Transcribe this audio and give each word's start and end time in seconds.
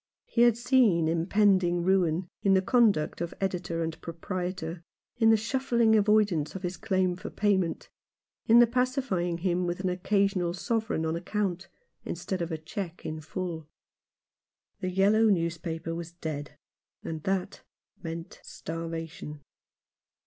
He 0.25 0.41
had 0.41 0.57
seen 0.57 1.07
impending 1.07 1.83
ruin 1.83 2.27
in 2.41 2.55
the 2.55 2.61
conduct 2.63 3.21
of 3.21 3.35
editor 3.39 3.83
and 3.83 4.01
proprietor, 4.01 4.81
in 5.17 5.29
the 5.29 5.37
shuffling 5.37 5.95
avoidance 5.95 6.55
of 6.55 6.63
his 6.63 6.75
claim 6.75 7.15
for 7.15 7.29
payment; 7.29 7.87
in 8.47 8.57
the 8.57 8.65
pacifying 8.65 9.37
him 9.37 9.67
with 9.67 9.79
an 9.79 9.89
occasional 9.91 10.55
sovereign 10.55 11.05
on 11.05 11.15
account, 11.15 11.67
instead 12.03 12.41
of 12.41 12.51
a 12.51 12.57
cheque 12.57 13.05
in 13.05 13.21
full. 13.21 13.69
The 14.79 14.89
yellow 14.89 15.25
newspaper 15.25 15.93
was 15.93 16.13
dead, 16.13 16.57
and 17.03 17.21
that 17.21 17.61
meant 18.01 18.39
starvation. 18.41 19.41